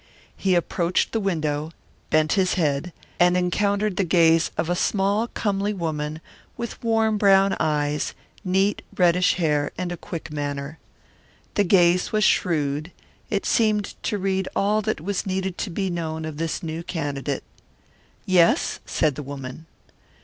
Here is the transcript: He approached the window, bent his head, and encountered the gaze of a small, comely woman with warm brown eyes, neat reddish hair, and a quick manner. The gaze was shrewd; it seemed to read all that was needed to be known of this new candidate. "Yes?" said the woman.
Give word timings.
He 0.35 0.55
approached 0.55 1.11
the 1.11 1.19
window, 1.19 1.73
bent 2.09 2.31
his 2.33 2.55
head, 2.55 2.91
and 3.19 3.37
encountered 3.37 3.97
the 3.97 4.03
gaze 4.03 4.49
of 4.57 4.67
a 4.67 4.75
small, 4.75 5.27
comely 5.27 5.73
woman 5.75 6.21
with 6.57 6.81
warm 6.83 7.19
brown 7.19 7.55
eyes, 7.59 8.15
neat 8.43 8.81
reddish 8.97 9.35
hair, 9.35 9.71
and 9.77 9.91
a 9.91 9.97
quick 9.97 10.31
manner. 10.31 10.79
The 11.53 11.65
gaze 11.65 12.11
was 12.11 12.23
shrewd; 12.23 12.91
it 13.29 13.45
seemed 13.45 13.93
to 14.01 14.17
read 14.17 14.47
all 14.55 14.81
that 14.81 15.01
was 15.01 15.27
needed 15.27 15.55
to 15.59 15.69
be 15.69 15.91
known 15.91 16.25
of 16.25 16.37
this 16.37 16.63
new 16.63 16.81
candidate. 16.81 17.43
"Yes?" 18.25 18.79
said 18.87 19.13
the 19.13 19.21
woman. 19.21 19.67